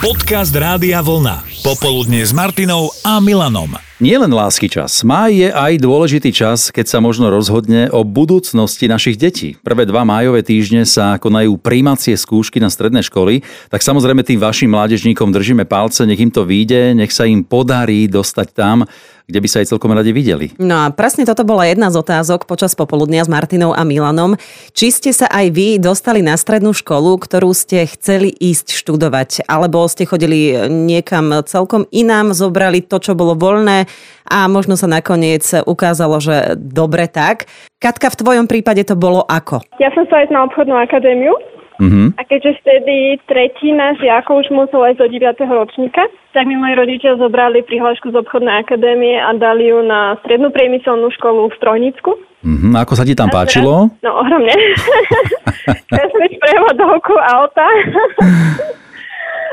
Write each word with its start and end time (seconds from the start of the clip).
Podcast 0.00 0.56
Rádia 0.56 1.04
Vlna. 1.04 1.44
Popoludne 1.60 2.24
s 2.24 2.32
Martinou 2.32 2.88
a 3.04 3.20
Milanom. 3.20 3.76
Nie 4.00 4.16
len 4.16 4.32
lásky 4.32 4.64
čas. 4.64 5.04
Máj 5.04 5.44
je 5.44 5.48
aj 5.52 5.76
dôležitý 5.76 6.32
čas, 6.32 6.72
keď 6.72 6.88
sa 6.88 7.04
možno 7.04 7.28
rozhodne 7.28 7.92
o 7.92 8.00
budúcnosti 8.00 8.88
našich 8.88 9.20
detí. 9.20 9.60
Prvé 9.60 9.84
dva 9.84 10.08
májové 10.08 10.40
týždne 10.40 10.88
sa 10.88 11.20
konajú 11.20 11.60
príjmacie 11.60 12.16
skúšky 12.16 12.64
na 12.64 12.72
stredné 12.72 13.04
školy, 13.04 13.44
tak 13.68 13.84
samozrejme 13.84 14.24
tým 14.24 14.40
vašim 14.40 14.72
mládežníkom 14.72 15.36
držíme 15.36 15.68
palce, 15.68 16.08
nech 16.08 16.16
im 16.16 16.32
to 16.32 16.48
vyjde, 16.48 16.96
nech 16.96 17.12
sa 17.12 17.28
im 17.28 17.44
podarí 17.44 18.08
dostať 18.08 18.56
tam, 18.56 18.88
kde 19.30 19.38
by 19.38 19.48
sa 19.48 19.62
aj 19.62 19.70
celkom 19.70 19.94
radi 19.94 20.10
videli. 20.10 20.50
No 20.58 20.82
a 20.82 20.90
presne 20.90 21.22
toto 21.22 21.46
bola 21.46 21.70
jedna 21.70 21.88
z 21.94 22.02
otázok 22.02 22.50
počas 22.50 22.74
popoludnia 22.74 23.22
s 23.22 23.30
Martinou 23.30 23.70
a 23.70 23.86
Milanom. 23.86 24.34
Či 24.74 24.90
ste 24.90 25.10
sa 25.14 25.30
aj 25.30 25.46
vy 25.54 25.78
dostali 25.78 26.20
na 26.20 26.34
strednú 26.34 26.74
školu, 26.74 27.22
ktorú 27.22 27.54
ste 27.54 27.86
chceli 27.86 28.34
ísť 28.34 28.74
študovať, 28.74 29.46
alebo 29.46 29.86
ste 29.86 30.10
chodili 30.10 30.58
niekam 30.66 31.46
celkom 31.46 31.86
inám, 31.94 32.34
zobrali 32.34 32.82
to, 32.82 32.98
čo 32.98 33.14
bolo 33.14 33.38
voľné 33.38 33.86
a 34.26 34.46
možno 34.46 34.74
sa 34.74 34.86
nakoniec 34.90 35.42
ukázalo, 35.66 36.18
že 36.18 36.54
dobre 36.58 37.06
tak. 37.06 37.50
Katka, 37.82 38.10
v 38.10 38.20
tvojom 38.20 38.46
prípade 38.46 38.82
to 38.86 38.94
bolo 38.94 39.26
ako? 39.26 39.62
Ja 39.82 39.90
som 39.94 40.06
sa 40.10 40.22
aj 40.22 40.30
na 40.30 40.46
obchodnú 40.46 40.74
akadémiu 40.74 41.34
Mhm. 41.80 42.14
a 42.14 42.22
keďže 42.28 42.60
vtedy 42.60 43.16
tretina 43.24 43.96
žiakov 43.96 44.44
už 44.44 44.48
musela 44.52 44.92
ísť 44.92 45.00
do 45.00 45.08
9. 45.08 45.48
ročníka, 45.48 46.04
tak 46.36 46.44
mi 46.44 46.54
moji 46.54 46.74
rodičia 46.76 47.16
zobrali 47.16 47.64
prihlášku 47.64 48.12
z 48.12 48.20
obchodnej 48.20 48.60
akadémie 48.60 49.16
a 49.16 49.32
dali 49.32 49.72
ju 49.72 49.80
na 49.80 50.14
strednú 50.20 50.52
priemyselnú 50.52 51.08
školu 51.16 51.48
v 51.48 51.56
Strojnicku. 51.56 52.10
Mhm. 52.44 52.76
Ako 52.76 52.92
sa 52.96 53.04
ti 53.04 53.16
tam 53.16 53.32
páčilo? 53.32 53.88
No 54.04 54.10
ohromne. 54.20 54.52
Vezmeš 55.96 56.32
prevodovku 56.40 57.16
auta. 57.16 57.66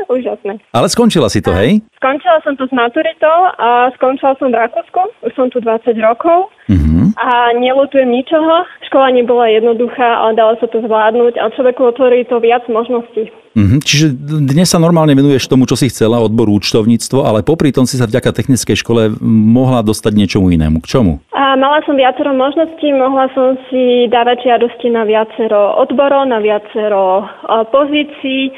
Úžasné. 0.07 0.63
Ale 0.71 0.87
skončila 0.87 1.27
si 1.27 1.43
to, 1.43 1.51
hej? 1.51 1.83
Skončila 1.99 2.39
som 2.43 2.55
tu 2.55 2.63
s 2.63 2.71
maturitou 2.71 3.37
a 3.59 3.91
skončila 3.99 4.39
som 4.39 4.47
v 4.51 4.55
Rakúsku. 4.55 5.01
Už 5.27 5.31
som 5.35 5.51
tu 5.51 5.59
20 5.59 5.99
rokov 5.99 6.47
Mhm. 6.67 7.15
a 7.15 7.55
nelutujem 7.55 8.11
ničoho. 8.11 8.67
Škola 8.87 9.11
nebola 9.11 9.47
jednoduchá, 9.47 10.19
ale 10.23 10.35
dalo 10.35 10.55
sa 10.59 10.67
to 10.67 10.83
zvládnuť 10.83 11.39
a 11.39 11.51
človeku 11.55 11.79
otvorí 11.83 12.27
to 12.27 12.39
viac 12.39 12.63
možností. 12.67 13.31
Mhm. 13.57 13.81
Čiže 13.81 14.05
dnes 14.47 14.69
sa 14.69 14.77
normálne 14.77 15.17
venuješ 15.17 15.49
tomu, 15.49 15.65
čo 15.65 15.73
si 15.73 15.89
chcela, 15.89 16.21
odboru 16.21 16.61
účtovníctvo, 16.61 17.25
ale 17.25 17.41
popri 17.41 17.73
tom 17.73 17.89
si 17.89 17.97
sa 17.97 18.05
vďaka 18.05 18.29
technickej 18.35 18.77
škole 18.77 19.17
mohla 19.23 19.81
dostať 19.81 20.13
niečomu 20.13 20.53
inému. 20.53 20.83
K 20.85 20.87
čomu? 20.87 21.19
A 21.33 21.57
mala 21.57 21.81
som 21.87 21.97
viacero 21.97 22.37
možností, 22.37 22.93
mohla 22.93 23.31
som 23.33 23.57
si 23.71 24.05
dávať 24.13 24.45
žiadosti 24.45 24.93
na 24.93 25.09
viacero 25.09 25.73
odborov, 25.81 26.29
na 26.29 26.37
viacero 26.37 27.25
a, 27.25 27.65
pozícií. 27.65 28.53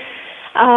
A 0.56 0.68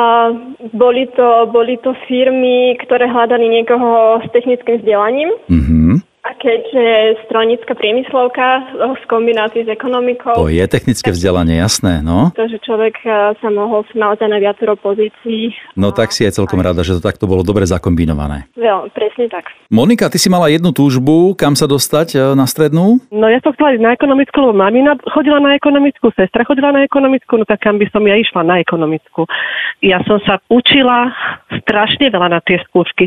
boli 0.77 1.09
to, 1.17 1.49
boli 1.49 1.81
to 1.81 1.97
firmy, 2.07 2.77
ktoré 2.85 3.09
hľadali 3.09 3.49
niekoho 3.49 4.21
s 4.21 4.29
technickým 4.33 4.81
vzdelaním. 4.85 5.31
Mhm. 5.49 6.12
Keďže 6.43 7.23
stronická 7.31 7.79
priemyslovka 7.79 8.75
v 8.75 9.03
kombinácii 9.07 9.63
s 9.63 9.71
ekonomikou, 9.71 10.35
To 10.35 10.51
je 10.51 10.67
technické 10.67 11.15
vzdelanie, 11.15 11.63
jasné, 11.63 12.03
no. 12.03 12.35
to, 12.35 12.51
že 12.51 12.59
človek 12.67 12.99
a, 13.07 13.39
sa 13.39 13.47
mohol 13.47 13.87
naozaj 13.95 14.27
na 14.27 14.43
viacero 14.43 14.75
pozícií. 14.75 15.55
No 15.79 15.95
tak 15.95 16.11
si 16.11 16.27
aj 16.27 16.43
celkom 16.43 16.59
rada, 16.59 16.83
že 16.83 16.99
to 16.99 17.07
takto 17.07 17.31
bolo 17.31 17.47
dobre 17.47 17.63
zakombinované. 17.63 18.51
Veľ, 18.59 18.91
presne 18.91 19.31
tak. 19.31 19.55
Monika, 19.71 20.11
ty 20.11 20.19
si 20.19 20.27
mala 20.27 20.51
jednu 20.51 20.75
túžbu, 20.75 21.39
kam 21.39 21.55
sa 21.55 21.71
dostať 21.71 22.09
e, 22.11 22.35
na 22.35 22.51
strednú? 22.51 22.99
No 23.15 23.31
ja 23.31 23.39
som 23.39 23.55
chcela 23.55 23.79
ísť 23.79 23.87
na 23.87 23.95
ekonomickú, 23.95 24.43
lebo 24.43 24.59
mamina 24.59 24.99
chodila 25.15 25.39
na 25.39 25.55
ekonomickú, 25.55 26.11
sestra 26.19 26.43
chodila 26.43 26.75
na 26.75 26.83
ekonomickú, 26.83 27.39
no 27.39 27.47
tak 27.47 27.63
kam 27.63 27.79
by 27.79 27.87
som 27.95 28.03
ja 28.03 28.19
išla 28.19 28.43
na 28.43 28.59
ekonomickú. 28.59 29.31
Ja 29.79 30.03
som 30.03 30.19
sa 30.27 30.43
učila 30.51 31.15
strašne 31.63 32.11
veľa 32.11 32.35
na 32.35 32.41
tie 32.43 32.59
skúšky. 32.67 33.07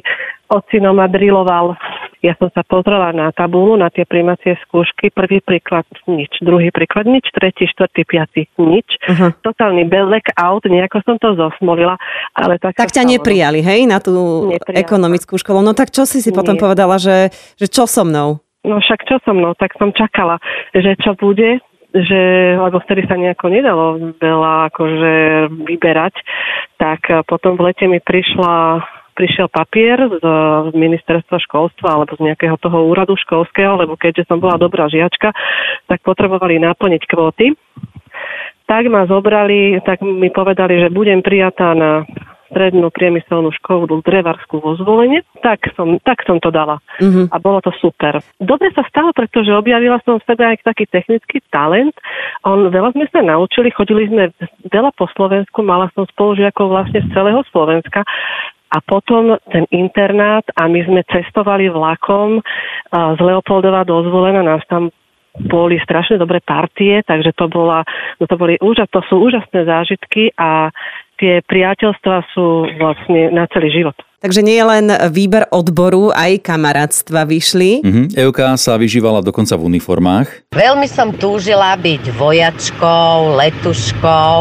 Ocino 0.50 0.94
ma 0.94 1.10
driloval. 1.10 1.74
Ja 2.22 2.34
som 2.42 2.50
sa 2.50 2.66
pozrela 2.66 3.14
na 3.14 3.30
tabulu, 3.30 3.78
na 3.78 3.94
tie 3.94 4.02
príjmacie 4.02 4.58
skúšky. 4.66 5.14
Prvý 5.14 5.46
príklad 5.46 5.86
nič, 6.10 6.42
druhý 6.42 6.74
príklad 6.74 7.06
nič, 7.06 7.30
tretí, 7.30 7.70
štvrtý, 7.70 8.02
piatý 8.02 8.50
nič. 8.58 8.98
Uh-huh. 9.06 9.30
Totálny 9.46 9.86
out, 10.42 10.66
nejako 10.66 11.06
som 11.06 11.22
to 11.22 11.38
zosmolila. 11.38 11.98
Ale 12.34 12.58
tak, 12.58 12.74
Tak 12.78 12.90
ťa 12.90 13.06
stalo, 13.06 13.10
no. 13.10 13.14
neprijali, 13.14 13.60
hej, 13.62 13.86
na 13.86 14.02
tú 14.02 14.50
Neprijali. 14.50 14.82
ekonomickú 14.82 15.38
školu. 15.38 15.62
No 15.62 15.78
tak 15.78 15.94
čo 15.94 16.10
si 16.10 16.18
si 16.22 16.34
potom 16.34 16.58
Nie. 16.58 16.62
povedala, 16.66 16.98
že, 16.98 17.30
že 17.62 17.70
čo 17.70 17.86
so 17.86 18.02
mnou? 18.02 18.42
No 18.66 18.82
však 18.82 19.06
čo 19.06 19.22
so 19.22 19.34
mnou, 19.34 19.54
tak 19.54 19.78
som 19.78 19.94
čakala, 19.94 20.42
že 20.74 20.98
čo 20.98 21.14
bude, 21.14 21.62
že, 21.94 22.22
lebo 22.58 22.82
vtedy 22.82 23.06
sa 23.06 23.16
nejako 23.16 23.54
nedalo 23.54 23.86
veľa 24.18 24.74
akože 24.74 25.14
vyberať, 25.70 26.16
tak 26.82 27.06
potom 27.30 27.56
v 27.56 27.72
lete 27.72 27.86
mi 27.86 28.02
prišla 28.02 28.82
prišiel 29.16 29.48
papier 29.48 29.98
z, 29.98 30.24
ministerstva 30.76 31.40
školstva 31.48 31.96
alebo 31.96 32.14
z 32.20 32.28
nejakého 32.28 32.60
toho 32.60 32.92
úradu 32.92 33.16
školského, 33.16 33.80
lebo 33.80 33.96
keďže 33.96 34.28
som 34.28 34.44
bola 34.44 34.60
dobrá 34.60 34.92
žiačka, 34.92 35.32
tak 35.88 36.04
potrebovali 36.04 36.60
naplniť 36.60 37.02
kvóty. 37.08 37.56
Tak 38.68 38.84
ma 38.92 39.08
zobrali, 39.08 39.80
tak 39.88 40.04
mi 40.04 40.28
povedali, 40.34 40.84
že 40.84 40.94
budem 40.94 41.24
prijatá 41.24 41.72
na 41.78 42.04
strednú 42.50 42.88
priemyselnú 42.94 43.52
školu 43.60 44.00
Drevarsku 44.00 44.62
vo 44.62 44.80
zvolenie. 44.80 45.26
Tak 45.42 45.76
som, 45.76 45.98
tak 46.00 46.24
som 46.24 46.40
to 46.40 46.54
dala 46.54 46.80
Mhm. 47.02 47.28
a 47.28 47.36
bolo 47.42 47.60
to 47.60 47.76
super. 47.84 48.24
Dobre 48.40 48.72
sa 48.72 48.88
stalo, 48.88 49.12
pretože 49.12 49.52
objavila 49.52 50.00
som 50.08 50.22
v 50.22 50.28
sebe 50.30 50.48
aj 50.48 50.64
taký 50.64 50.88
technický 50.88 51.44
talent. 51.52 51.92
On, 52.48 52.72
veľa 52.72 52.96
sme 52.96 53.12
sa 53.12 53.20
naučili, 53.20 53.76
chodili 53.76 54.08
sme 54.08 54.32
veľa 54.72 54.96
po 54.96 55.10
Slovensku, 55.12 55.66
mala 55.66 55.92
som 55.98 56.08
spolužiakov 56.08 56.72
vlastne 56.72 57.04
z 57.04 57.10
celého 57.12 57.44
Slovenska 57.52 58.08
a 58.76 58.84
potom 58.84 59.40
ten 59.48 59.64
internát 59.72 60.44
a 60.60 60.68
my 60.68 60.84
sme 60.84 61.02
cestovali 61.08 61.72
vlakom 61.72 62.44
z 62.92 63.20
Leopoldova 63.24 63.88
do 63.88 64.04
Zvolena, 64.04 64.44
nás 64.44 64.60
tam 64.68 64.92
boli 65.36 65.76
strašne 65.84 66.16
dobré 66.16 66.40
partie, 66.40 67.04
takže 67.04 67.36
to, 67.36 67.52
bola, 67.52 67.84
no 68.20 68.24
to, 68.28 68.36
boli 68.40 68.56
úžas, 68.64 68.88
to 68.92 69.04
sú 69.08 69.20
úžasné 69.20 69.68
zážitky 69.68 70.32
a 70.40 70.72
tie 71.20 71.44
priateľstva 71.44 72.16
sú 72.36 72.68
vlastne 72.80 73.32
na 73.32 73.48
celý 73.52 73.72
život. 73.72 73.96
Takže 74.24 74.42
nie 74.42 74.58
len 74.64 74.90
výber 75.12 75.46
odboru, 75.54 76.10
aj 76.10 76.42
kamarátstva 76.42 77.28
vyšli. 77.28 77.84
Mhm. 77.84 78.04
Euka 78.16 78.56
sa 78.58 78.80
vyžívala 78.80 79.22
dokonca 79.22 79.54
v 79.60 79.76
uniformách. 79.76 80.28
Veľmi 80.56 80.88
som 80.88 81.12
túžila 81.14 81.76
byť 81.78 82.16
vojačkou, 82.16 83.38
letuškou 83.38 84.40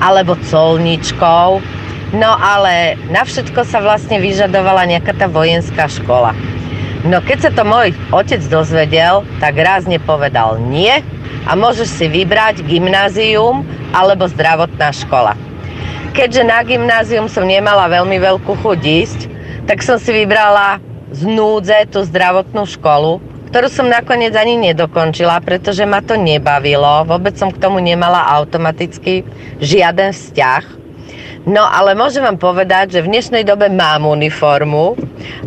alebo 0.00 0.32
colničkou. 0.48 1.81
No 2.12 2.36
ale 2.36 3.00
na 3.08 3.24
všetko 3.24 3.64
sa 3.64 3.80
vlastne 3.80 4.20
vyžadovala 4.20 4.84
nejaká 4.84 5.16
tá 5.16 5.24
vojenská 5.32 5.88
škola. 5.88 6.36
No 7.08 7.24
keď 7.24 7.48
sa 7.48 7.50
to 7.50 7.64
môj 7.64 7.96
otec 8.12 8.44
dozvedel, 8.52 9.24
tak 9.40 9.56
rázne 9.56 9.96
povedal 9.96 10.60
nie 10.60 11.00
a 11.48 11.56
môžeš 11.56 11.88
si 11.88 12.06
vybrať 12.12 12.62
gymnázium 12.68 13.64
alebo 13.96 14.28
zdravotná 14.28 14.92
škola. 14.92 15.34
Keďže 16.12 16.42
na 16.44 16.60
gymnázium 16.60 17.32
som 17.32 17.48
nemala 17.48 17.88
veľmi 17.88 18.20
veľkú 18.20 18.60
chuť 18.60 18.80
ísť, 18.84 19.20
tak 19.64 19.80
som 19.80 19.96
si 19.96 20.12
vybrala 20.12 20.84
z 21.16 21.24
núdze 21.24 21.88
tú 21.88 22.04
zdravotnú 22.04 22.68
školu, 22.68 23.24
ktorú 23.48 23.68
som 23.72 23.88
nakoniec 23.88 24.36
ani 24.36 24.60
nedokončila, 24.60 25.40
pretože 25.40 25.88
ma 25.88 26.04
to 26.04 26.20
nebavilo. 26.20 27.08
Vôbec 27.08 27.40
som 27.40 27.48
k 27.48 27.60
tomu 27.60 27.80
nemala 27.80 28.28
automaticky 28.36 29.24
žiaden 29.64 30.12
vzťah. 30.12 30.81
No 31.42 31.66
ale 31.66 31.98
môžem 31.98 32.22
vám 32.22 32.38
povedať, 32.38 32.94
že 32.94 33.02
v 33.02 33.10
dnešnej 33.18 33.42
dobe 33.42 33.66
mám 33.66 34.06
uniformu, 34.06 34.94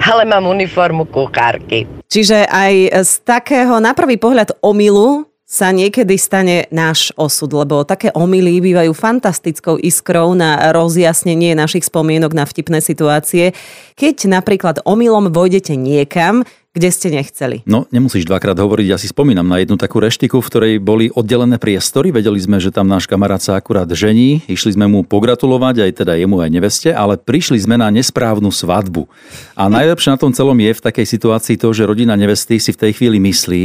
ale 0.03 0.27
mám 0.27 0.43
uniformu 0.43 1.07
kuchárky. 1.07 1.87
Čiže 2.11 2.51
aj 2.51 2.73
z 2.99 3.13
takého 3.23 3.79
na 3.79 3.95
prvý 3.95 4.19
pohľad 4.19 4.59
omylu 4.59 5.23
sa 5.45 5.71
niekedy 5.71 6.19
stane 6.19 6.67
náš 6.67 7.15
osud, 7.15 7.47
lebo 7.53 7.87
také 7.87 8.11
omily 8.11 8.59
bývajú 8.59 8.91
fantastickou 8.91 9.79
iskrou 9.79 10.35
na 10.35 10.73
rozjasnenie 10.75 11.55
našich 11.55 11.87
spomienok 11.87 12.33
na 12.35 12.43
vtipné 12.43 12.83
situácie. 12.83 13.55
Keď 13.95 14.27
napríklad 14.27 14.83
omylom 14.83 15.31
vojdete 15.31 15.79
niekam, 15.79 16.43
kde 16.75 16.89
ste 16.91 17.07
nechceli. 17.07 17.63
No, 17.63 17.87
nemusíš 17.87 18.27
dvakrát 18.27 18.59
hovoriť, 18.59 18.87
ja 18.91 18.99
si 18.99 19.07
spomínam 19.07 19.47
na 19.47 19.63
jednu 19.63 19.79
takú 19.79 20.03
reštiku, 20.03 20.43
v 20.43 20.49
ktorej 20.51 20.73
boli 20.83 21.07
oddelené 21.07 21.55
priestory. 21.55 22.11
Vedeli 22.11 22.35
sme, 22.37 22.59
že 22.59 22.75
tam 22.75 22.91
náš 22.91 23.07
kamarát 23.07 23.39
sa 23.39 23.55
akurát 23.55 23.87
žení, 23.87 24.43
išli 24.51 24.75
sme 24.75 24.91
mu 24.91 25.07
pogratulovať, 25.07 25.87
aj 25.87 25.91
teda 26.03 26.19
jemu, 26.19 26.43
aj 26.43 26.51
neveste, 26.51 26.89
ale 26.91 27.15
prišli 27.15 27.63
sme 27.63 27.79
na 27.79 27.87
nesprávnu 27.87 28.51
svadbu. 28.51 29.07
A 29.55 29.71
najlepšie 29.71 30.13
na 30.13 30.19
tom 30.19 30.35
celom 30.35 30.59
je 30.59 30.75
v 30.75 30.83
takej 30.83 31.07
situácii 31.07 31.55
to, 31.55 31.71
že 31.71 31.87
rodina 31.87 32.19
nevesty 32.19 32.59
si 32.59 32.75
v 32.75 32.81
tej 32.83 32.91
chvíli 32.99 33.23
myslí, 33.23 33.63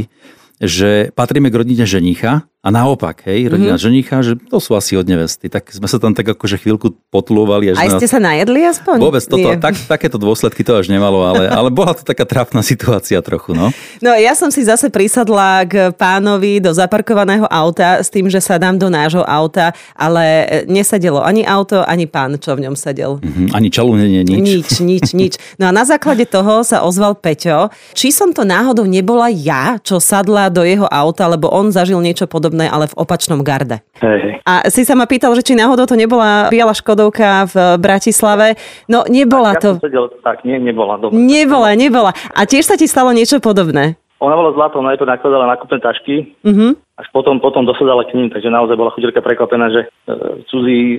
že 0.62 1.10
patríme 1.16 1.50
k 1.50 1.58
rodine 1.66 1.84
ženicha 1.88 2.46
A 2.60 2.68
naopak, 2.68 3.24
hej, 3.24 3.48
rodina 3.48 3.80
mm-hmm. 3.80 3.88
ženicha, 3.88 4.20
že 4.20 4.36
to 4.36 4.60
sú 4.60 4.76
asi 4.76 4.92
od 4.92 5.08
nevesty. 5.08 5.48
Tak 5.48 5.72
sme 5.72 5.88
sa 5.88 5.96
tam 5.96 6.12
tak 6.12 6.28
akože 6.28 6.60
chvíľku 6.60 6.92
potlulovali. 7.08 7.72
Až 7.72 7.80
Aj 7.80 7.88
ste 7.96 8.04
sa 8.04 8.20
najedli 8.20 8.68
aspoň? 8.68 9.00
Vôbec 9.00 9.24
toto, 9.24 9.56
tak, 9.56 9.80
takéto 9.88 10.20
dôsledky 10.20 10.60
to 10.60 10.76
až 10.76 10.92
nemalo, 10.92 11.24
ale, 11.24 11.48
ale 11.48 11.72
bola 11.72 11.96
to 11.96 12.04
taká 12.04 12.28
trápna 12.28 12.60
situácia 12.60 13.16
trochu, 13.24 13.56
no. 13.56 13.72
No 14.04 14.12
ja 14.12 14.36
som 14.36 14.52
si 14.52 14.60
zase 14.60 14.92
prisadla 14.92 15.64
k 15.64 15.88
pánovi 15.96 16.60
do 16.60 16.68
zaparkovaného 16.76 17.48
auta 17.48 18.04
s 18.04 18.12
tým, 18.12 18.28
že 18.28 18.44
sa 18.44 18.60
dám 18.60 18.76
do 18.76 18.92
nášho 18.92 19.24
auta, 19.24 19.72
ale 19.96 20.44
nesedelo 20.68 21.24
ani 21.24 21.48
auto, 21.48 21.80
ani 21.88 22.04
pán, 22.04 22.36
čo 22.36 22.52
v 22.60 22.68
ňom 22.68 22.76
sedel. 22.76 23.24
Mm-hmm. 23.24 23.56
Ani 23.56 23.68
čalu 23.72 23.96
nie, 24.04 24.20
nič. 24.20 24.36
Nič, 24.36 24.68
nič, 24.84 25.06
nič. 25.16 25.32
No 25.56 25.64
a 25.68 25.72
na 25.72 25.88
základe 25.88 26.28
toho 26.28 26.60
sa 26.60 26.84
ozval 26.84 27.16
Peťo. 27.16 27.72
Či 27.96 28.12
som 28.12 28.36
to 28.36 28.44
náhodou 28.44 28.84
nebola 28.84 29.32
ja, 29.32 29.80
čo 29.80 29.96
sadla 29.96 30.52
do 30.52 30.60
jeho 30.60 30.84
auta, 30.84 31.24
lebo 31.24 31.48
on 31.48 31.72
zažil 31.72 32.04
niečo 32.04 32.28
podobné, 32.28 32.49
ale 32.58 32.90
v 32.90 32.98
opačnom 32.98 33.44
garde. 33.44 33.78
Hej. 34.00 34.42
A 34.42 34.66
si 34.66 34.82
sa 34.82 34.96
ma 34.96 35.06
pýtal, 35.06 35.36
že 35.36 35.44
či 35.44 35.54
náhodou 35.54 35.86
to 35.86 35.94
nebola 35.94 36.48
biela 36.48 36.74
Škodovka 36.74 37.46
v 37.46 37.56
Bratislave. 37.78 38.58
No 38.88 39.06
nebola 39.06 39.54
ja 39.54 39.60
to. 39.60 39.70
Sedel, 39.78 40.10
tak, 40.24 40.42
nie, 40.42 40.58
nebola. 40.58 40.98
Dobre. 40.98 41.14
Nebola, 41.14 41.76
nebola. 41.76 42.10
A 42.32 42.42
tiež 42.42 42.66
sa 42.66 42.74
ti 42.74 42.88
stalo 42.88 43.12
niečo 43.12 43.38
podobné. 43.38 43.94
Ona 44.20 44.36
bola 44.36 44.52
zlatou, 44.52 44.84
najprv 44.84 45.08
nakladala 45.08 45.48
nakupné 45.48 45.80
tašky, 45.80 46.36
Mhm. 46.44 46.76
až 47.00 47.06
potom, 47.08 47.40
potom 47.40 47.64
dosadala 47.64 48.04
k 48.04 48.12
ním, 48.12 48.28
takže 48.28 48.52
naozaj 48.52 48.76
bola 48.76 48.92
chudírka 48.92 49.24
prekvapená, 49.24 49.72
že 49.72 49.88
e, 49.88 50.14
cudzí 50.44 50.78
e, 50.92 50.98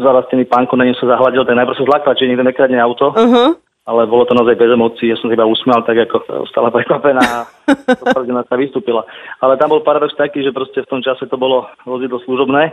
zarastený 0.00 0.48
pánko 0.48 0.72
na 0.80 0.88
ňu 0.88 0.96
sa 0.96 1.12
zahľadil, 1.12 1.44
tak 1.44 1.56
najprv 1.60 1.76
sa 1.76 1.84
zlakla, 1.84 2.16
či 2.16 2.24
niekto 2.24 2.48
nekradne 2.48 2.80
auto, 2.80 3.12
Uh-huh. 3.12 3.52
Ale 3.88 4.04
bolo 4.04 4.28
to 4.28 4.36
naozaj 4.36 4.52
bez 4.60 4.68
emócií, 4.68 5.08
ja 5.08 5.16
som 5.16 5.32
iba 5.32 5.48
usmial, 5.48 5.80
tak 5.80 5.96
ako 5.96 6.44
ostala 6.44 6.68
prekvapená 6.68 7.24
a 7.24 7.40
sa 8.52 8.56
vystúpila. 8.60 9.08
Ale 9.40 9.56
tam 9.56 9.72
bol 9.72 9.80
paradox 9.80 10.12
taký, 10.12 10.44
že 10.44 10.52
proste 10.52 10.84
v 10.84 10.90
tom 10.92 11.00
čase 11.00 11.24
to 11.24 11.40
bolo 11.40 11.64
vozidlo 11.88 12.20
služobné, 12.28 12.68
e, 12.68 12.72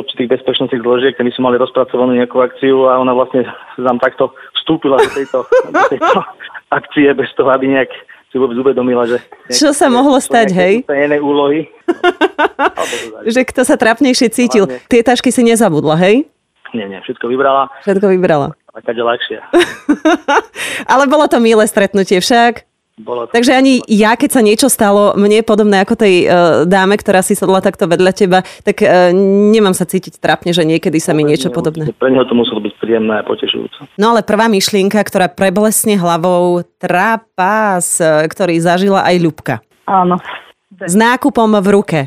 určitých 0.00 0.40
bezpečnostných 0.40 0.80
zložiek, 0.80 1.12
ktorí 1.12 1.28
sme 1.36 1.52
mali 1.52 1.60
rozpracovanú 1.60 2.16
nejakú 2.16 2.40
akciu 2.40 2.88
a 2.88 2.96
ona 2.96 3.12
vlastne 3.12 3.44
tam 3.76 4.00
takto 4.00 4.32
vstúpila 4.64 4.96
do 4.96 5.12
tejto, 5.12 5.44
do 5.76 5.84
tejto 5.92 6.24
akcie 6.72 7.12
bez 7.12 7.28
toho, 7.36 7.52
aby 7.52 7.76
nejak 7.76 7.92
si 8.32 8.40
vôbec 8.40 8.56
uvedomila, 8.56 9.04
že... 9.04 9.20
Čo 9.52 9.76
sa 9.76 9.92
mohlo 9.92 10.16
stať, 10.22 10.56
hej? 10.56 10.74
Iné 10.88 11.20
úlohy. 11.20 11.66
Že 13.26 13.42
kto 13.42 13.66
sa 13.66 13.74
trapnejšie 13.74 14.30
cítil. 14.30 14.70
Tie 14.86 15.02
tašky 15.02 15.34
si 15.34 15.42
nezabudla, 15.42 15.98
hej? 15.98 16.30
Nie, 16.70 16.86
nie, 16.86 17.02
všetko 17.02 17.26
vybrala, 17.26 17.66
Všetko 17.82 18.06
vybrala. 18.14 18.54
Taká 18.74 18.92
ľahšie. 18.94 19.38
Ale 20.92 21.04
bolo 21.10 21.26
to 21.26 21.42
milé 21.42 21.66
stretnutie 21.66 22.22
však. 22.22 22.70
Bolo 23.00 23.24
to... 23.24 23.32
Takže 23.32 23.56
ani 23.56 23.80
ja, 23.88 24.12
keď 24.12 24.30
sa 24.30 24.42
niečo 24.44 24.68
stalo 24.68 25.16
mne 25.16 25.40
podobné 25.40 25.80
ako 25.80 25.96
tej 25.96 26.28
uh, 26.28 26.32
dáme, 26.68 27.00
ktorá 27.00 27.24
si 27.24 27.32
sadla 27.32 27.64
takto 27.64 27.88
vedľa 27.88 28.12
teba, 28.12 28.38
tak 28.60 28.84
uh, 28.84 29.08
nemám 29.50 29.72
sa 29.72 29.88
cítiť 29.88 30.20
trápne, 30.20 30.52
že 30.52 30.68
niekedy 30.68 31.00
sa 31.00 31.16
mi 31.16 31.24
niečo 31.24 31.48
Nie, 31.48 31.56
podobné. 31.56 31.82
Pre 31.96 32.10
neho 32.12 32.28
to 32.28 32.36
muselo 32.36 32.60
byť 32.60 32.74
príjemné 32.76 33.24
a 33.24 33.24
potešujúce. 33.24 33.96
No 33.96 34.12
ale 34.12 34.20
prvá 34.20 34.52
myšlienka, 34.52 35.00
ktorá 35.00 35.32
preblesne 35.32 35.96
hlavou, 35.96 36.60
trápas, 36.76 37.98
eh, 37.98 38.28
ktorý 38.28 38.60
zažila 38.60 39.00
aj 39.08 39.16
Ľubka. 39.16 39.54
Áno. 39.88 40.20
S 40.80 40.94
nákupom 40.94 41.56
v 41.60 41.68
ruke. 41.72 42.00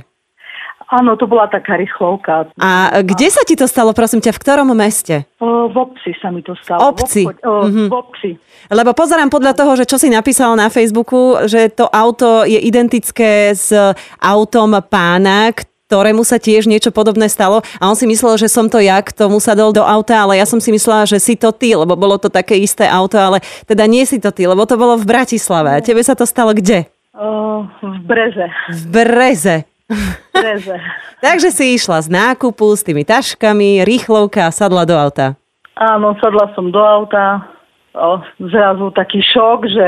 Áno, 0.94 1.18
to 1.18 1.26
bola 1.26 1.50
taká 1.50 1.74
rýchlovka. 1.74 2.54
A 2.62 3.02
kde 3.02 3.34
sa 3.34 3.42
ti 3.42 3.58
to 3.58 3.66
stalo, 3.66 3.98
prosím 3.98 4.22
ťa, 4.22 4.30
v 4.30 4.42
ktorom 4.46 4.70
meste? 4.78 5.26
V 5.42 5.74
obci 5.74 6.14
sa 6.22 6.30
mi 6.30 6.46
to 6.46 6.54
stalo. 6.62 6.94
Obci. 6.94 7.26
V, 7.26 7.34
obchod, 7.34 7.38
o, 7.42 7.54
Mhm. 7.66 7.86
v 7.90 7.94
obci. 7.94 8.30
Lebo 8.70 8.94
pozerám 8.94 9.34
podľa 9.34 9.58
toho, 9.58 9.74
že 9.74 9.90
čo 9.90 9.98
si 9.98 10.14
napísala 10.14 10.54
na 10.54 10.70
Facebooku, 10.70 11.50
že 11.50 11.74
to 11.74 11.90
auto 11.90 12.46
je 12.46 12.62
identické 12.62 13.58
s 13.58 13.74
autom 14.22 14.78
pána, 14.86 15.50
ktorému 15.90 16.22
sa 16.22 16.38
tiež 16.38 16.66
niečo 16.66 16.90
podobné 16.90 17.26
stalo 17.30 17.62
a 17.78 17.84
on 17.86 17.94
si 17.98 18.06
myslel, 18.06 18.38
že 18.38 18.50
som 18.50 18.66
to 18.70 18.78
ja, 18.78 19.02
k 19.02 19.14
tomu 19.14 19.38
sadol 19.38 19.74
do 19.74 19.82
auta, 19.86 20.26
ale 20.26 20.42
ja 20.42 20.46
som 20.46 20.58
si 20.58 20.74
myslela, 20.74 21.06
že 21.06 21.18
si 21.22 21.34
to 21.38 21.54
ty, 21.54 21.74
lebo 21.74 21.94
bolo 21.94 22.18
to 22.18 22.34
také 22.34 22.58
isté 22.58 22.86
auto, 22.86 23.18
ale 23.18 23.42
teda 23.66 23.86
nie 23.86 24.06
si 24.06 24.18
to 24.18 24.30
ty, 24.34 24.46
lebo 24.46 24.66
to 24.66 24.78
bolo 24.78 24.98
v 24.98 25.06
Bratislave. 25.06 25.70
A 25.74 25.82
tebe 25.86 26.02
sa 26.02 26.14
to 26.18 26.26
stalo 26.26 26.54
kde? 26.54 26.86
V 27.14 28.00
Breze. 28.10 28.48
V 28.74 28.84
Breze. 28.90 29.58
Takže 31.26 31.50
si 31.56 31.80
išla 31.80 32.04
z 32.04 32.10
nákupu 32.12 32.68
s 32.76 32.84
tými 32.84 33.08
taškami, 33.08 33.88
rýchlovka 33.88 34.50
a 34.50 34.56
sadla 34.56 34.84
do 34.84 34.96
auta. 34.98 35.40
Áno, 35.80 36.14
sadla 36.22 36.52
som 36.54 36.70
do 36.70 36.82
auta. 36.84 37.50
O, 37.94 38.22
zrazu 38.50 38.90
taký 38.94 39.22
šok, 39.22 39.60
že 39.70 39.88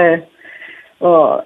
o, 1.02 1.42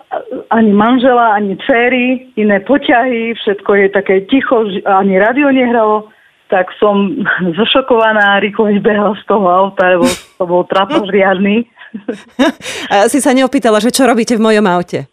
ani 0.51 0.71
manžela, 0.75 1.35
ani 1.35 1.55
dcery, 1.63 2.35
iné 2.35 2.59
poťahy, 2.63 3.35
všetko 3.35 3.71
je 3.75 3.87
také 3.95 4.15
ticho, 4.27 4.67
ani 4.83 5.15
radio 5.19 5.51
nehralo. 5.51 6.11
Tak 6.49 6.71
som 6.79 7.15
zošokovaná, 7.59 8.39
rýchlo 8.43 8.71
vybehala 8.71 9.15
z 9.19 9.23
toho 9.27 9.47
auta, 9.47 9.95
lebo 9.95 10.07
to 10.09 10.43
bol 10.43 10.63
trapaž 10.67 11.07
riadny. 11.11 11.67
A 12.93 13.09
si 13.09 13.17
sa 13.17 13.33
neopýtala, 13.33 13.81
že 13.81 13.89
čo 13.89 14.05
robíte 14.05 14.37
v 14.37 14.45
mojom 14.45 14.65
aute? 14.69 15.09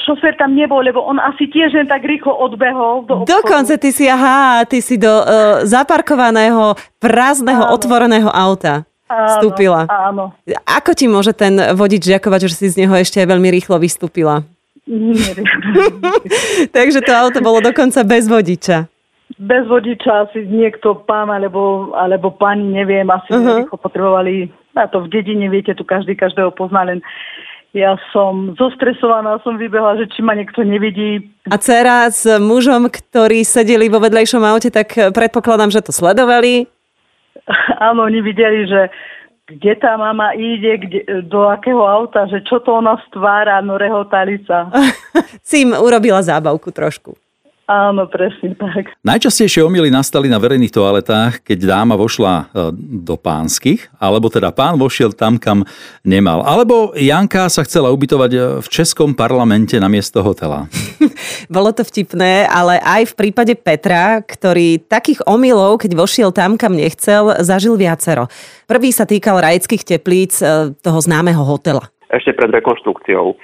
Šofér 0.00 0.40
tam 0.40 0.56
nebol, 0.56 0.80
lebo 0.80 1.04
on 1.04 1.20
asi 1.20 1.44
tiež 1.48 1.76
len 1.76 1.88
tak 1.88 2.04
rýchlo 2.04 2.32
odbehol 2.32 3.04
do 3.04 3.22
obchodu. 3.22 3.30
Dokonce 3.30 3.74
ty 3.76 3.92
si, 3.92 4.08
aha, 4.08 4.64
ty 4.64 4.80
si 4.80 4.96
do 4.96 5.10
uh, 5.10 5.24
zaparkovaného, 5.68 6.76
prázdneho, 6.96 7.68
Áno. 7.68 7.74
otvoreného 7.76 8.30
auta 8.32 8.88
vstúpila. 9.04 9.86
Áno. 9.86 10.32
Ako 10.64 10.96
ti 10.96 11.06
môže 11.06 11.36
ten 11.36 11.54
vodič 11.76 12.08
ďakovať, 12.08 12.40
že 12.48 12.56
si 12.56 12.66
z 12.72 12.80
neho 12.84 12.94
ešte 12.96 13.20
veľmi 13.20 13.48
rýchlo 13.52 13.76
vystúpila? 13.76 14.42
Neviem. 14.84 15.44
Takže 16.76 17.00
to 17.00 17.12
auto 17.12 17.40
bolo 17.40 17.60
dokonca 17.64 18.04
bez 18.04 18.28
vodiča. 18.28 18.88
Bez 19.40 19.64
vodiča 19.66 20.28
asi 20.28 20.44
niekto 20.46 21.04
pán 21.08 21.32
alebo, 21.32 21.92
alebo 21.96 22.30
pani, 22.30 22.68
neviem, 22.70 23.08
asi 23.08 23.32
uh-huh. 23.32 23.64
rýchlo 23.64 23.76
potrebovali, 23.80 24.52
a 24.76 24.86
to 24.86 25.02
v 25.06 25.10
dedine, 25.10 25.48
viete, 25.48 25.72
tu 25.74 25.82
každý 25.82 26.14
každého 26.14 26.52
pozná, 26.54 26.84
len 26.84 27.00
ja 27.74 27.98
som 28.14 28.54
zostresovaná, 28.54 29.42
som 29.42 29.58
vybehla, 29.58 29.98
že 29.98 30.06
či 30.14 30.22
ma 30.22 30.38
niekto 30.38 30.62
nevidí. 30.62 31.26
A 31.50 31.58
dcera 31.58 32.06
s 32.06 32.22
mužom, 32.38 32.86
ktorí 32.86 33.42
sedeli 33.42 33.90
vo 33.90 33.98
vedlejšom 33.98 34.40
aute, 34.46 34.70
tak 34.70 34.94
predpokladám, 35.10 35.74
že 35.74 35.82
to 35.82 35.90
sledovali. 35.90 36.70
Áno, 37.90 38.06
oni 38.06 38.22
videli, 38.22 38.70
že 38.70 38.94
kde 39.44 39.76
tá 39.76 39.98
mama 40.00 40.32
ide, 40.32 40.80
kde, 40.80 41.00
do 41.28 41.50
akého 41.50 41.84
auta, 41.84 42.24
že 42.30 42.40
čo 42.48 42.64
to 42.64 42.80
ona 42.80 42.96
stvára, 43.10 43.60
no 43.60 43.76
rehotali 43.76 44.40
sa. 44.48 44.72
im 45.60 45.76
urobila 45.76 46.24
zábavku 46.24 46.72
trošku. 46.72 47.18
Áno, 47.64 48.04
presne 48.04 48.52
tak. 48.60 48.92
Najčastejšie 49.00 49.64
omily 49.64 49.88
nastali 49.88 50.28
na 50.28 50.36
verejných 50.36 50.68
toaletách, 50.68 51.40
keď 51.40 51.58
dáma 51.64 51.96
vošla 51.96 52.34
e, 52.36 52.44
do 52.76 53.16
pánskych, 53.16 53.88
alebo 53.96 54.28
teda 54.28 54.52
pán 54.52 54.76
vošiel 54.76 55.16
tam, 55.16 55.40
kam 55.40 55.64
nemal. 56.04 56.44
Alebo 56.44 56.92
Janka 56.92 57.48
sa 57.48 57.64
chcela 57.64 57.88
ubytovať 57.88 58.30
e, 58.36 58.40
v 58.60 58.68
Českom 58.68 59.16
parlamente 59.16 59.80
na 59.80 59.88
miesto 59.88 60.20
hotela. 60.20 60.68
Bolo 61.48 61.72
to 61.72 61.88
vtipné, 61.88 62.44
ale 62.52 62.76
aj 62.84 63.16
v 63.16 63.16
prípade 63.16 63.56
Petra, 63.56 64.20
ktorý 64.20 64.84
takých 64.84 65.24
omylov, 65.24 65.80
keď 65.80 65.96
vošiel 65.96 66.36
tam, 66.36 66.60
kam 66.60 66.76
nechcel, 66.76 67.40
zažil 67.40 67.80
viacero. 67.80 68.28
Prvý 68.68 68.92
sa 68.92 69.08
týkal 69.08 69.40
rajeckých 69.40 69.88
teplíc 69.88 70.36
eh, 70.44 70.68
toho 70.84 70.98
známeho 71.00 71.40
hotela. 71.40 71.88
ešte 72.12 72.36
pred 72.36 72.52
rekonštrukciou. 72.52 73.40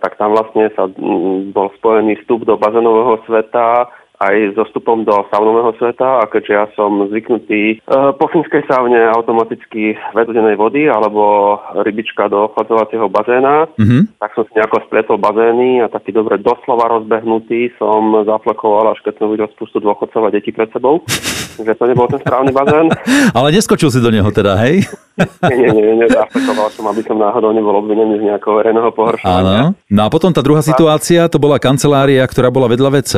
Tak 0.00 0.16
tam 0.16 0.32
vlastne 0.32 0.72
sa 0.72 0.88
mm, 0.88 1.52
bol 1.52 1.68
spojený 1.76 2.24
vstup 2.24 2.48
do 2.48 2.56
bazénového 2.56 3.20
sveta 3.28 3.92
aj 4.14 4.54
so 4.54 4.62
vstupom 4.70 5.02
do 5.02 5.26
saunového 5.28 5.74
sveta 5.76 6.22
a 6.22 6.24
keďže 6.30 6.52
ja 6.54 6.64
som 6.78 7.10
zvyknutý 7.10 7.82
uh, 7.82 8.14
po 8.14 8.30
fínskej 8.30 8.62
saune 8.70 8.96
automaticky 9.10 9.98
vedenej 10.14 10.54
vody 10.54 10.86
alebo 10.86 11.58
rybička 11.82 12.30
do 12.30 12.46
ochladzovacieho 12.46 13.10
bazéna, 13.10 13.66
Mhm. 13.74 14.16
tak 14.22 14.30
som 14.38 14.46
si 14.46 14.54
nejako 14.54 14.86
spletol 14.86 15.18
bazény 15.18 15.82
a 15.82 15.90
taký 15.90 16.14
dobre 16.14 16.38
doslova 16.38 16.94
rozbehnutý 16.94 17.74
som 17.76 18.22
zaflekoval, 18.22 18.94
až 18.94 19.02
keď 19.02 19.14
som 19.18 19.28
videl 19.34 19.50
spustu 19.50 19.82
dôchodcov 19.82 20.30
a 20.30 20.32
detí 20.32 20.54
pred 20.54 20.70
sebou, 20.70 21.02
že 21.66 21.74
to 21.74 21.84
nebol 21.84 22.06
ten 22.06 22.22
správny 22.22 22.54
bazén. 22.54 22.94
Ale 23.34 23.50
neskočil 23.50 23.90
si 23.90 23.98
do 23.98 24.14
neho 24.14 24.30
teda, 24.30 24.54
hej? 24.62 24.86
Nie, 25.14 25.56
nie, 25.56 25.70
nie, 25.70 25.94
nezaflekoval 26.02 26.68
som, 26.74 26.90
aby 26.90 27.06
som 27.06 27.14
náhodou 27.14 27.54
nebol 27.54 27.78
obvinený 27.78 28.18
z 28.18 28.26
nejakého 28.34 28.58
verejného 28.58 28.90
pohoršovania. 28.90 29.70
Áno. 29.70 29.78
No 29.86 30.00
a 30.02 30.08
potom 30.10 30.34
tá 30.34 30.42
druhá 30.42 30.58
situácia, 30.58 31.30
to 31.30 31.38
bola 31.38 31.62
kancelária, 31.62 32.26
ktorá 32.26 32.50
bola 32.50 32.66
vedľa 32.66 32.90
WC. 32.98 33.12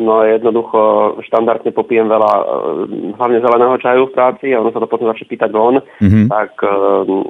No 0.00 0.24
jednoducho 0.24 0.80
štandardne 1.28 1.68
popijem 1.76 2.08
veľa, 2.08 2.32
e, 2.32 2.42
hlavne 3.20 3.38
zeleného 3.44 3.76
čaju 3.76 4.02
v 4.08 4.14
práci 4.16 4.46
a 4.56 4.64
ono 4.64 4.72
sa 4.72 4.80
to 4.80 4.88
potom 4.88 5.12
začne 5.12 5.28
pýtať 5.28 5.50
von. 5.52 5.76
Mhm. 6.00 6.32
Tak 6.32 6.52
e, 6.64 6.74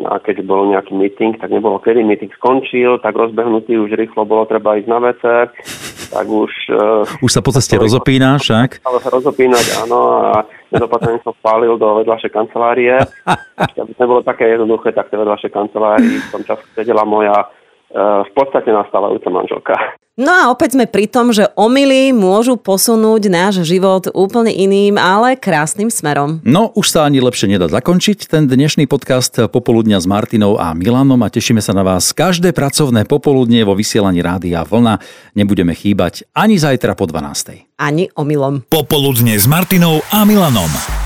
a 0.07 0.15
keď 0.23 0.37
bol 0.47 0.71
nejaký 0.71 0.95
meeting, 0.95 1.35
tak 1.43 1.51
nebolo 1.51 1.83
kedy, 1.83 2.07
meeting 2.07 2.31
skončil, 2.39 3.03
tak 3.03 3.19
rozbehnutý 3.19 3.75
už 3.75 3.99
rýchlo 3.99 4.23
bolo 4.23 4.47
treba 4.47 4.79
ísť 4.79 4.87
na 4.87 4.99
WC, 5.03 5.23
tak 6.15 6.27
už... 6.31 6.53
e, 6.71 7.27
Už 7.27 7.31
sa 7.33 7.43
po 7.43 7.51
ceste 7.51 7.75
rozopínaš, 7.75 8.47
však? 8.47 8.87
Ale 8.87 8.99
sa 9.03 9.11
rozopínať, 9.11 9.67
áno, 9.83 10.01
a 10.31 10.47
nedopatrne 10.73 11.21
som 11.21 11.37
spálil 11.37 11.77
do 11.77 12.01
vedľašej 12.01 12.33
kancelárie. 12.33 12.97
Aby 13.61 13.93
to 13.95 14.01
nebolo 14.01 14.21
také 14.25 14.49
jednoduché, 14.57 14.97
tak 14.97 15.13
tej 15.13 15.21
vedľašej 15.21 15.53
kancelárii 15.53 16.17
v 16.19 16.31
tom 16.33 16.43
čase 16.49 16.65
sedela 16.73 17.05
moja 17.05 17.37
v 17.93 18.31
podstate 18.33 18.73
nastávajúca 18.73 19.29
manželka. 19.29 19.77
No 20.13 20.29
a 20.29 20.53
opäť 20.53 20.77
sme 20.77 20.85
pri 20.85 21.09
tom, 21.09 21.33
že 21.33 21.49
omily 21.57 22.13
môžu 22.13 22.61
posunúť 22.61 23.33
náš 23.33 23.65
život 23.65 24.13
úplne 24.13 24.53
iným, 24.53 25.01
ale 25.01 25.41
krásnym 25.41 25.89
smerom. 25.89 26.37
No, 26.45 26.69
už 26.77 26.93
sa 26.93 27.09
ani 27.09 27.25
lepšie 27.25 27.49
nedá 27.49 27.65
zakončiť 27.65 28.29
ten 28.29 28.45
dnešný 28.45 28.85
podcast 28.85 29.33
Popoludňa 29.49 29.97
s 29.97 30.05
Martinou 30.05 30.61
a 30.61 30.77
Milanom 30.77 31.17
a 31.25 31.33
tešíme 31.33 31.65
sa 31.65 31.73
na 31.73 31.81
vás 31.81 32.13
každé 32.13 32.53
pracovné 32.53 33.09
popoludnie 33.09 33.65
vo 33.65 33.73
vysielaní 33.73 34.21
Rádia 34.21 34.69
Vlna. 34.69 35.01
Nebudeme 35.33 35.73
chýbať 35.73 36.29
ani 36.37 36.61
zajtra 36.61 36.93
po 36.93 37.09
12. 37.09 37.81
Ani 37.81 38.13
omylom. 38.13 38.69
Popoludne 38.69 39.33
s 39.41 39.49
Martinou 39.49 40.05
a 40.13 40.29
Milanom. 40.29 41.02